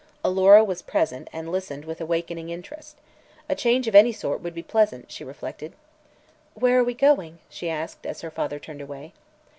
[0.23, 2.97] Alora was present and listened with awakening interest.
[3.47, 5.73] A change of any sort would be pleasant, she reflected.
[6.55, 9.13] "Where are we going?" she asked, as her father turned away.